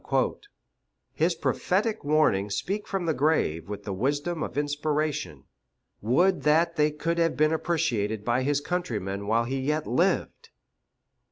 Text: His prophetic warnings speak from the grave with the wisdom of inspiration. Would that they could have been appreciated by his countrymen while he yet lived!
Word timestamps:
His 1.13 1.35
prophetic 1.35 2.03
warnings 2.03 2.55
speak 2.55 2.87
from 2.87 3.05
the 3.05 3.13
grave 3.13 3.69
with 3.69 3.83
the 3.83 3.93
wisdom 3.93 4.41
of 4.41 4.57
inspiration. 4.57 5.43
Would 6.01 6.41
that 6.41 6.75
they 6.75 6.89
could 6.89 7.19
have 7.19 7.37
been 7.37 7.53
appreciated 7.53 8.25
by 8.25 8.41
his 8.41 8.61
countrymen 8.61 9.27
while 9.27 9.43
he 9.43 9.59
yet 9.59 9.85
lived! 9.85 10.49